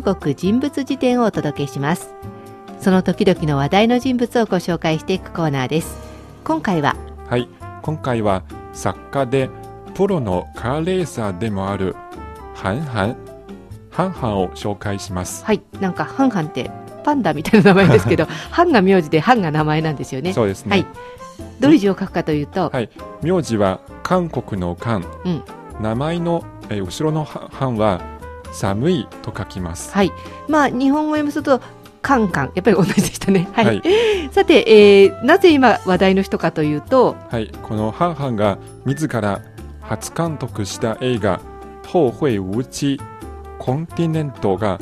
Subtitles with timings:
[0.00, 2.14] 中国人物辞典をお届けします。
[2.80, 5.98] その時々の話題の人物をご紹介していくコーナーです。
[6.42, 6.96] 今回は
[7.28, 7.46] はい。
[7.82, 8.42] 今回は
[8.72, 9.50] 作家で
[9.94, 11.94] プロのカーレーサーでもある
[12.54, 13.16] ハンハン
[13.90, 15.44] ハンハンを紹介します。
[15.44, 15.60] はい。
[15.80, 16.70] なんかハンハンって
[17.04, 20.32] パンダみたいな名前ですけど ハンが名字でハンが名前なんですよね。
[20.32, 20.70] そうですね。
[20.70, 20.86] はい。
[21.60, 22.88] どういう字を書くかというと、はい。
[23.22, 25.42] 名字は韓国の韓、うん。
[25.78, 28.00] 名前の、えー後ろのハハンは
[28.52, 29.92] 寒いと書きます。
[29.92, 30.12] はい。
[30.48, 31.60] まあ日本語読みすると
[32.02, 32.52] カンカン。
[32.54, 33.48] やっぱり同じでしたね。
[33.52, 33.82] はい、はい。
[34.32, 39.42] さて、えーなぜ今話題の人かというとはい、このハンハンが自ら
[39.80, 41.40] 初監督した映画
[41.92, 43.00] 「後会無期
[43.58, 44.78] コンティネント」が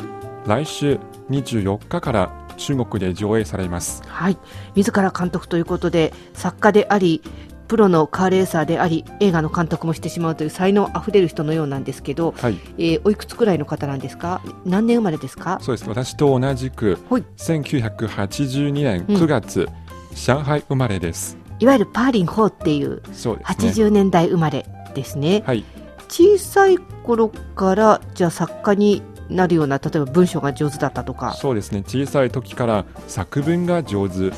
[0.46, 0.98] 来週
[1.30, 4.02] 24日から中国で上映されます。
[4.06, 4.38] はい、
[4.74, 7.22] 自ら監督ということで作家であり
[7.68, 14.40] プロのカーレーサーであり映画の監督もしてしまうという才能あふれる人のようなんですけど、はい、えーおいくつくらいの方なんですか？
[14.64, 15.58] 何年生まれですか？
[15.60, 15.88] そうです。
[15.88, 19.68] 私と同じくはい1982年うん9月、
[20.14, 21.36] 上海生まれです。
[21.60, 23.88] いわゆるパーリン・ホーっていうそうですね。
[23.88, 25.64] 80年代生まれですねはい、
[26.08, 31.82] 小さい頃からじゃあ作家になるような例えば文章が上手だったとかそうですね。
[31.86, 34.32] 小さい時から作文が上手で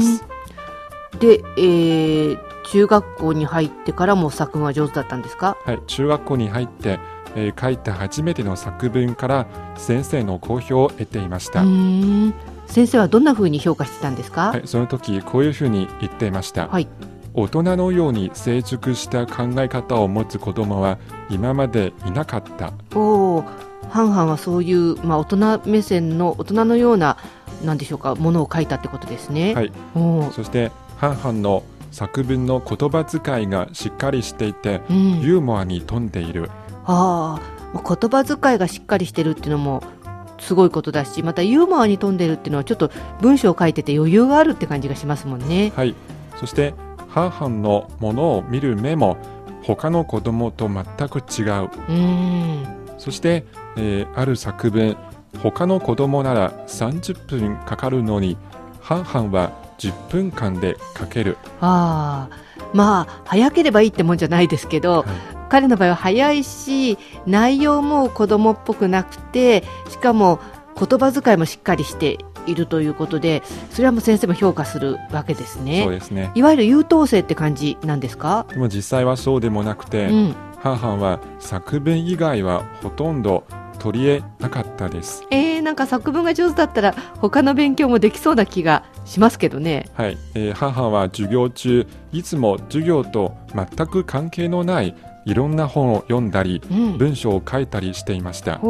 [0.00, 0.24] す。
[1.20, 5.56] で、えー中学校に入ってからも作文は上手だったんですか？
[5.64, 7.00] はい、中学校に入って、
[7.34, 9.46] えー書いた初めての作文から
[9.76, 11.62] 先生の好評を得ていました。
[12.66, 14.48] 先生はどんな風に評価してたんですか？
[14.48, 16.86] はい、その時こういうふうに言っていました、はい。
[17.32, 20.98] 大人のように成熟した考え方を持つ子供は
[21.30, 22.74] 今までいなかった。
[22.94, 23.44] おお、
[23.88, 27.16] ハンハンはそういう、まあ、大人目線の大人のような、
[27.64, 29.54] なんでしょうか、ものを書いたってことですね。
[29.54, 29.72] はい。
[29.94, 36.50] おお、そしてハンハンの作文の言葉遣いがしっかりしていてうん、ユーモアに富んでいる
[36.84, 39.82] ああ、まあ言葉遣いがしっかりしてるっていうのも。
[40.40, 45.72] すごいことだし、またユーモアに富んでるっていうのは、ちょっと文章を書いてて余裕があるって感じがしますもんね。
[45.74, 45.96] はい
[46.38, 46.74] そして
[47.08, 49.16] ハンハンのものを見る目も
[49.64, 52.66] 他の子供と全く違ううーん、
[52.98, 53.44] そして、
[53.76, 54.96] えーある作文
[55.42, 58.36] 他の子供なら30分かかるのに
[58.80, 61.36] ハンハンは10分間で書ける。
[61.60, 62.36] ああ、
[62.74, 65.04] まあ、早ければいいってもんじゃないですけど。
[65.48, 70.40] 彼の場合は早いし内容も子供っぽくなくてしかも
[70.78, 76.30] 言葉遣いもしっかりしているということでそれはもう先生も評価するわけですそうねですね。
[76.34, 83.44] いわゆる優等生って感じなんですか、でも実際はそうでもなくて、うん、ハンハンは作文以外はほとんど
[83.78, 85.24] 取り得なかったです。
[85.30, 98.60] えー、なんか作文が上手だったら他の勉強もできそうな気がしますけどねはい、えーハンハンは授業中いつも授業と全く関係のないいろんな本を読んだりうん文章を書いたりしていました。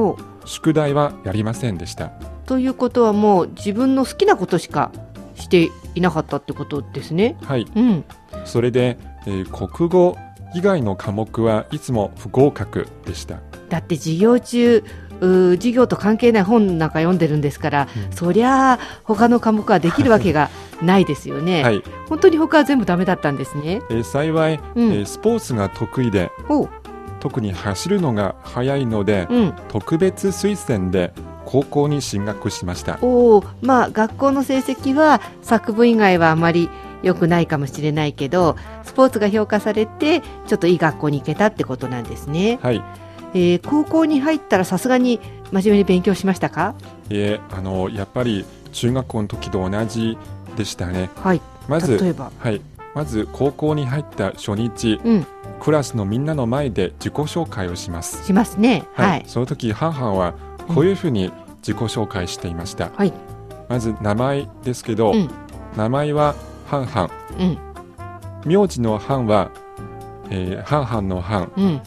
[0.45, 2.09] 宿題はやりませんでした。
[2.47, 4.91] ということはもう自分の好きなことしか
[5.37, 7.37] していなかったってことですね。
[7.43, 8.05] はい、うん、
[8.45, 10.17] それで、えー国語
[10.55, 13.41] 以外の科目はいつも不合格でした。
[13.69, 14.83] だって授業中
[15.21, 18.17] 授業と関係ない本なんか読んでるんですから、うん。
[18.17, 20.51] そりゃあ他の科目はできるわけが
[20.83, 23.83] ないですよね、はい、本当に他は全部ダメだったんですね。
[23.91, 24.93] えー幸い、うん。
[24.93, 26.31] えースポーツが得意で
[27.21, 31.13] 特に走るのが速いので、うん、特別推薦で
[31.45, 32.99] 高校に進学しました。
[33.01, 33.43] おう。
[33.63, 36.69] まあ学校の成績は作文以外はあまり
[37.03, 42.59] 良くないかもしれないけどスポーツが評価されてちょっといい学校に行けたってことなんですね。
[42.63, 42.83] はい、
[43.35, 45.21] えー高校に入ったらさすがに
[45.53, 46.75] 真面目に勉強しましたか？
[47.11, 50.19] えーあのやっぱり中学校の時と同じ
[50.57, 51.11] でしたね。
[51.17, 51.41] はい。
[51.69, 52.61] まず例えば、はい、
[52.95, 55.27] まず高校に入った初日、うん、
[55.61, 58.25] クラスのみんなの前で自己紹介をします。
[58.25, 58.85] しますね。
[58.95, 60.35] はい、はい、その時ハンハンは
[60.69, 62.91] こういうふうに自己紹介していました。
[62.95, 63.13] はい。
[63.69, 65.31] まず名前ですけど、うん。
[65.77, 66.35] 名前は
[66.67, 67.59] ハンハン、うん。
[68.47, 69.51] 名字のハンは、
[70.31, 71.81] えーハンハンのハン、うん、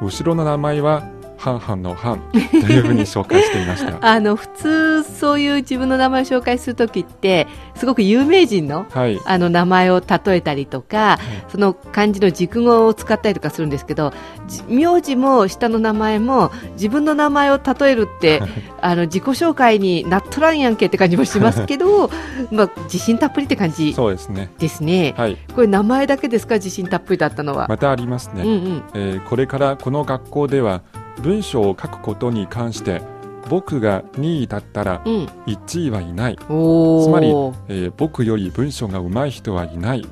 [0.00, 1.02] 後ろの名前は
[1.36, 3.98] ハンハンのハンというふうに紹介していました。
[4.06, 11.18] あの普通そういう自分の名前を紹介するときってすごく有名人のはい、あの名前を例えたりとか、
[11.48, 14.12] その漢字の熟語を使ったりとかするんですけど
[14.48, 18.42] じ名字も下の名前も自分の名前を例えるって
[18.80, 22.10] あの自己紹介になっとらんやんけって感じもしますけど、
[22.50, 24.50] まあ、自信たっぷりって感じそうですね。
[24.58, 25.14] ですね。
[25.16, 26.54] はい、これ名前だけですか？
[26.56, 27.66] 自信たっぷりだったのは。
[27.68, 28.42] またありますね。
[28.42, 30.82] うんうんえーこれからこの学校では
[31.22, 33.02] 文章を書くことに関して
[33.48, 37.04] 僕が2位だったらうん、1位はいない、おー。
[37.04, 37.28] つまり
[37.68, 40.06] えー僕より文章が上手い人はいない。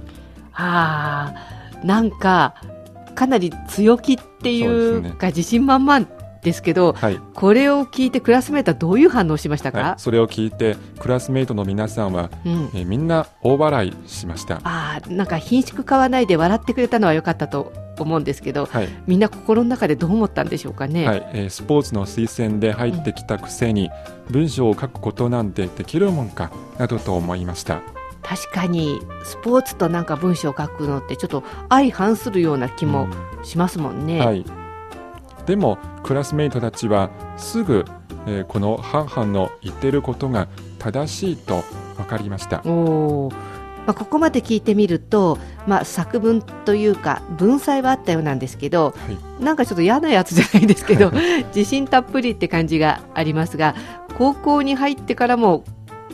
[0.53, 1.35] はあ
[1.85, 2.55] なんか
[3.15, 5.09] かなり強気っていそうですね。
[5.11, 5.99] うか自信満々。
[5.99, 6.07] っ
[6.45, 14.61] ですけど、はい、これを聞いてクラスメートはどういう反応しましたか、はい、それを聞いてクラスメートの皆さんは、うん、えーみんな大笑いしました。
[14.63, 21.09] ああなんか品種買わないで笑ってくれたのは良かったと思うんですけどはいみんな心の中でどう思ったんでしょうかね？
[21.09, 23.91] はいえースポーツの推薦で入ってきたくせに、
[24.31, 27.81] 文章を書くことなんてできるもんかなどと思いました。
[28.23, 33.07] 確かにスポーツとなんか文章を書くのってちょっと相反するような気も
[33.43, 34.19] しますもんね。
[34.19, 34.47] はい、
[35.47, 37.85] でもクラスメイトたちはすぐ、
[38.27, 40.49] えーこのハンハンの言ってることが
[40.79, 41.63] 正しいと
[41.97, 42.61] 分かりました。
[42.65, 43.35] おー。
[43.87, 45.37] まあ、ここまで聞いてみると、
[45.67, 49.45] まあ、作文というか文才はあったようなんですけどはい。
[49.45, 51.13] なんかちょっと嫌なやつじゃないですけど
[51.55, 53.75] 自信たっぷりって感じがありますが
[54.17, 55.65] 高校に入ってからも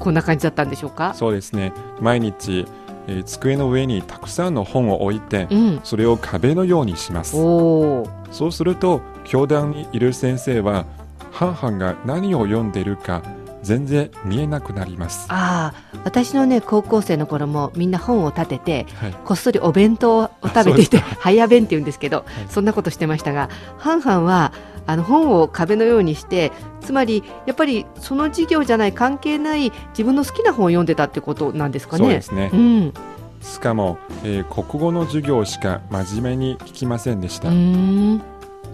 [0.00, 1.14] こんな感じだったんでしょうか？
[1.14, 1.72] そうですね。
[2.00, 2.66] 毎日、
[3.10, 7.32] えー机の上にたくさんの本を置いてうん、それを壁のようにします。
[7.32, 8.06] そ
[8.46, 10.86] うすると教壇にいる先生は
[11.32, 13.22] ハンハンが何を読んでいるか
[13.62, 24.52] 全然見えなくなります、ああ私のね高校生の頃もみんな本を立ててはい、こっそりお弁当を食べていて早弁って言うんですけど、そんなことしてましたがハンハンは
[24.86, 32.04] あの本を壁のようにしてつまりやっぱりその授業じゃない関係ない自分の好きな本を読んでたってことなんですかね。
[32.04, 32.50] そうですね。
[32.52, 32.92] うん、
[33.42, 37.50] しかも、えー国語の授業しか真面目に聞きませんでしうた、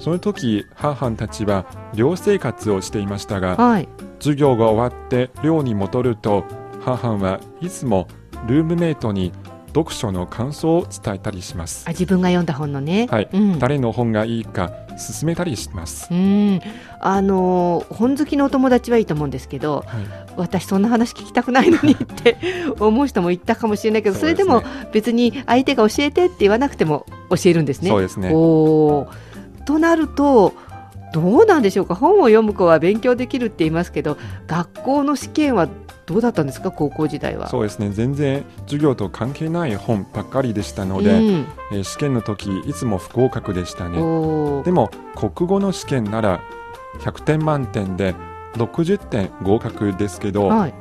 [0.00, 3.88] その時ハンハンたちは寮生活をしていましたがはい、
[4.18, 6.44] 授業が終わって寮に戻ると
[6.84, 8.08] ハンハンはいつも
[8.46, 9.32] ルームメイトに
[9.76, 11.84] 読書の感想を伝えたりします。
[11.86, 13.08] あ自分が読んだ本のね。
[13.10, 13.28] はい。
[13.30, 13.58] うん。
[13.58, 16.60] 誰の本がいいか勧めたりします、うん。
[17.00, 20.06] あのー本好きのお友達はいいと思うんですけどはい、
[20.36, 22.38] 私そんな話聞きたくないのにって
[22.80, 24.62] 思う人もいたかもしれないけどそれでも
[24.92, 27.90] 別に相手が教えてって言わなくても教えるんですね。
[27.90, 28.30] そうですね。
[28.32, 29.64] おー。
[29.66, 30.54] となると
[31.12, 31.94] どうなんでしょうか？
[31.94, 35.68] 本を読む子は勉強できるって言いますけど学校の試験は
[36.06, 37.48] どうだったんですか高校時代は？
[37.48, 37.90] そうですね。
[37.90, 41.46] 全然授業と関係ない本ばっかりでしたので、うん。
[41.72, 43.96] えー試験の時いつも不合格でしたね。
[43.96, 46.40] でも国語の試験なら
[47.00, 48.14] 100点満点で
[48.54, 50.74] 60点合格ですけど、はい、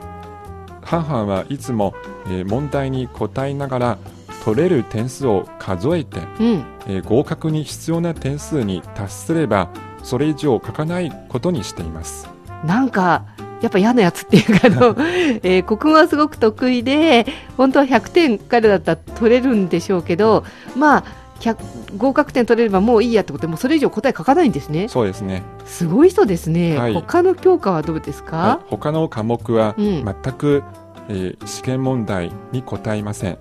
[0.83, 1.93] ハンハンはいつも、
[2.27, 3.97] えー問題に答えながら
[4.43, 9.69] 取れる点数を数えて、うん、えー合格に必要な点数に達すれば
[10.03, 12.29] それ以上書かないことにしています。
[12.63, 13.25] なんか
[13.65, 14.95] やっぱ嫌なやつっていうかあの、
[15.43, 17.25] えー国語はすごく得意で
[17.57, 20.43] 本当は100点彼だったら取れるんでしょうけど
[20.75, 21.03] まあ
[21.39, 21.55] 100
[21.97, 24.87] 合格点取れればもういいやってことでもうそれ以上答え書かないんですね。
[24.87, 26.93] そうですね、すごい人ですね、はい。
[26.93, 28.65] 他の教科はどうですか、はい。
[28.69, 30.05] 他の科目はうん。
[30.05, 30.63] 全く、
[31.09, 33.37] えー試験問題に答えません。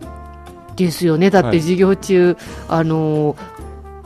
[0.76, 1.30] ですよね。
[1.30, 1.52] だっはい。
[1.52, 2.36] て授業中、
[2.68, 3.36] あのー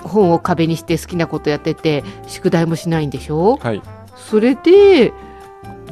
[0.02, 3.58] 本を壁にして好きなことやってて宿題もしないんでしょ？
[3.60, 3.82] はい。
[4.16, 5.12] それで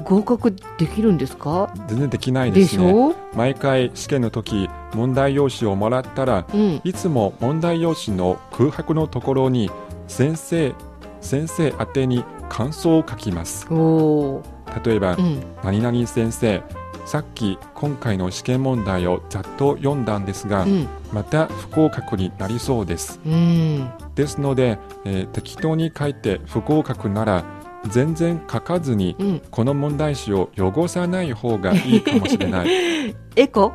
[0.04, 1.72] 合格できるんですか？
[1.88, 2.90] 全然できないでですね。
[2.90, 3.14] しょ？
[3.34, 6.80] 毎回試験の時問題用紙をもらったらうん。
[6.84, 9.70] いつも問題用紙の空白のところに
[10.08, 10.74] 先生
[11.20, 13.66] 先生宛てに感想を書きます。
[14.84, 15.42] 例えば、うん。
[15.64, 16.62] 何々先生
[17.04, 20.88] さっき今回の試験問題をざっと読んだんですが、うん。
[21.12, 23.20] また不合格になりそうです。
[23.24, 23.88] うん。
[24.14, 27.44] ですので、えー適当に書いて不合格なら
[27.88, 29.42] 全然書かずにうん。
[29.50, 33.14] この問題集を汚さない方がいいかもしれない。
[33.36, 33.72] エコ？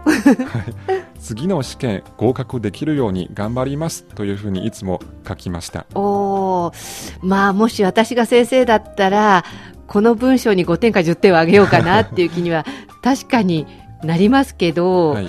[1.19, 5.85] 次の試験合格できるように頑張りますというふうにいつも書きました。
[5.93, 7.17] おー。
[7.21, 9.45] まあもし私が先生だったら
[9.87, 12.65] この文章に5点か10点をあげようかなっていう気には
[13.03, 13.67] 確かに
[14.03, 15.27] なりますけど、はい。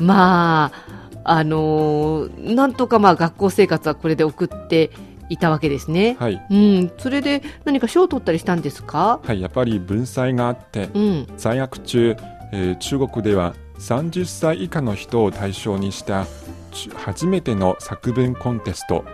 [0.00, 4.90] まああのーなんとかまあ学校生活はこれで送って
[5.28, 6.16] いたわけですね。
[6.18, 9.20] はい、うん、それで何か賞を取ったりしたんですか？
[9.24, 12.16] はい、やっぱり文才があってうん、在学中、
[12.52, 16.26] えー中国では30歳以下の人を対象にした
[16.72, 19.04] ち初めての作文コンテスト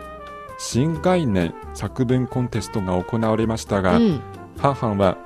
[0.59, 4.21] 新概念作文コンテストが行われましたが、うん、
[4.59, 5.17] ハンハンは、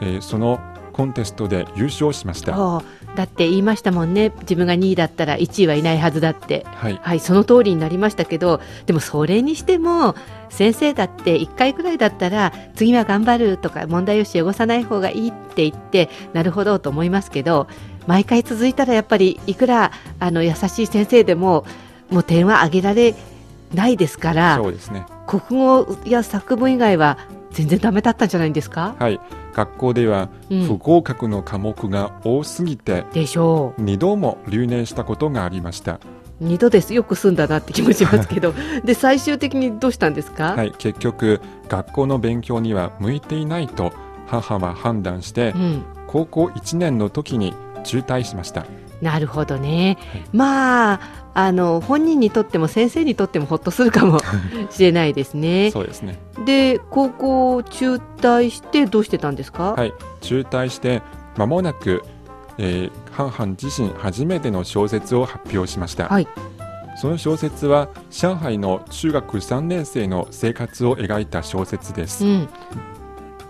[0.00, 0.60] えーその
[0.96, 2.82] コンテストで優勝しました。
[3.14, 6.64] だって言いましたもんね自分が2位だったら1位はいないはずだって。
[6.66, 10.14] はい、はい、その通りになりましたけど、でもそれにしても、
[10.48, 17.66] 先生だって1回くらいだったら、次は頑張るとか、問題用紙汚さない方がいいって言って、なるほどと思いますけど、
[18.06, 21.66] 毎回続いたらやっぱり、いくらあの優しい先生でも、
[22.10, 23.14] もう点は上げられ
[23.74, 25.04] ないですからそ、うですね。
[25.26, 27.18] 国語や作文以外は
[27.50, 29.18] 全然ダメだったんじゃないんですか、はい、
[29.56, 30.62] 学校ではうん。
[30.66, 35.98] 不合格の科目が多すぎて、でしょ2度も留年したことがありました。
[36.40, 36.92] 二度です。
[36.92, 38.52] よく済んだなって気もしますけど。
[38.84, 43.92] で最終的にどうしたんですか、はい、結局学校の勉強には向いていないと
[44.26, 48.66] 母は判断して、うん、高校1年の時に中退しました
[49.00, 50.24] なるほどね、はい。
[50.32, 51.00] まあ
[51.34, 54.20] あの本人にとっても先生にとってもほっとするかも
[54.70, 55.70] しれないですね。
[55.72, 56.18] そうですね。
[56.46, 59.92] で高校中退してどうしてたんですか、はい。
[60.22, 61.02] 中退して
[61.36, 62.02] 間もなく、
[62.56, 66.28] えー、ハンハン自身初めての小説を発表しました、はい。
[66.96, 72.48] その小説は上海の中学3年生の生活を描いた小説です、うん。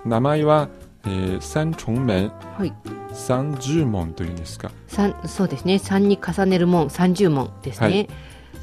[0.04, 0.68] 名前は、
[1.04, 2.32] えー、三重門。
[2.58, 2.72] はい、
[3.16, 4.70] 三十門というんですか。
[4.86, 5.76] 三そうですね。
[5.76, 8.08] 3に重ねる門30問ですね、はい。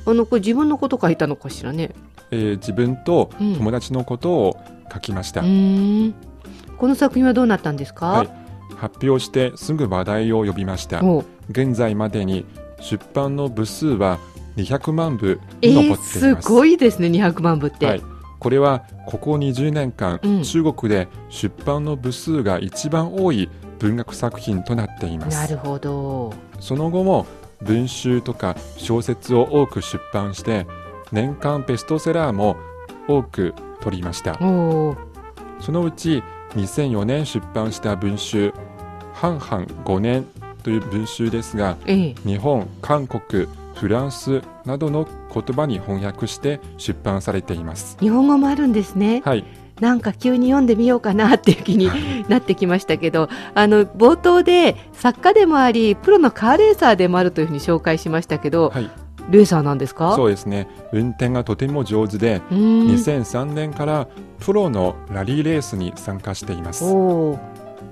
[0.05, 1.91] あのこれ自分のこと書いたのかしらね。
[2.31, 3.55] えー自分とうん。
[3.55, 6.15] 友達のことを書きました、うーん。
[6.77, 8.29] この作品はどうなったんですか、はい。
[8.77, 11.01] 発表してすぐ話題を呼びました。
[11.50, 12.45] 現在までに
[12.79, 14.19] 出版の部数は
[14.57, 18.01] 200万部えー、に上っています、すごいですね200万部って、はい、
[18.39, 20.43] これはここ20年間、うん。
[20.43, 23.50] 中国で出版の部数が一番多い
[23.84, 25.38] 文学作品となっています。
[25.38, 26.34] なるほど。
[26.62, 27.25] その後も
[27.62, 30.66] 文集とか小説を多く出版して
[31.12, 32.56] 年間ベストセラーも
[33.10, 34.36] 多く取りました。
[34.40, 38.54] そのうち2004年出版した文集
[39.13, 40.25] 「半々5年」
[40.63, 42.16] という文集ですがええ。
[42.25, 47.98] 日本韓国フランスなどの言葉に翻訳して出版されています。
[48.00, 49.22] 日本語もあるんですね。
[49.25, 49.44] はい
[49.80, 51.89] なんか急に読んでみようかなっていう気に
[52.30, 58.89] なってきましたけどあの冒頭で作家でもありプロのカーレーサーでもあるというふうに紹介しましたけど、はい。
[59.30, 60.15] レーサーなんですか？
[60.18, 60.68] そうですね。
[60.92, 64.08] 運転がとても上手でうーん2003年から
[64.39, 66.84] プロのラリーレースに参加しています。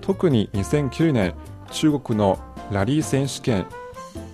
[0.01, 1.33] 特に2009年
[1.71, 2.37] 中国の
[2.69, 3.65] ラリー選手権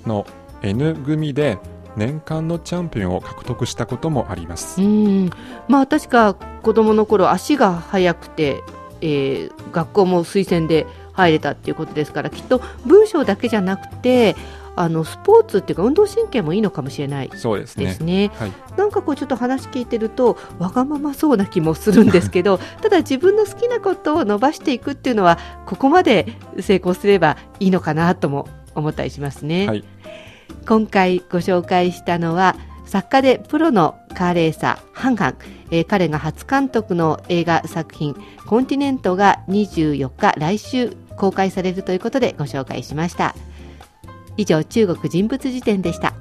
[0.08, 0.25] の
[0.63, 1.60] N 組で
[1.98, 4.82] 年間のチャンピオンを獲得したこともあります。
[4.82, 5.30] うーん。
[5.68, 8.63] まあ確か子供の頃足が速くて、
[9.01, 14.36] えー学校も推薦で入れたっていうことですからきっと文章だけじゃなくて
[14.75, 17.86] あのスポーツっていうか運動神経もいいのかもしれないそうですね。
[17.86, 18.32] ですね。
[18.36, 18.54] はい。
[18.77, 26.27] なんかこうちょっと話聞いてるとわがままそうな気もするんですけど ただ自分の好きなことを伸ばしていくっていうのはここまで
[26.60, 29.68] 成功すればいいのかなとも思ったりしますね。
[29.68, 29.84] はい
[30.68, 35.38] 今回ご紹介したのは作家でプロのカーレーサーハンハン、
[35.72, 38.16] えー彼が初監督の映画作品
[38.48, 43.36] 「コンティネント」が24日来週公開されるということでご紹介しました。
[44.38, 46.13] 以上中国人物辞典でした。